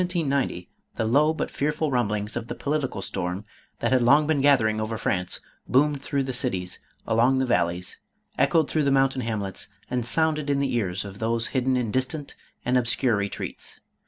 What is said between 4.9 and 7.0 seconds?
France, boomed through the cities,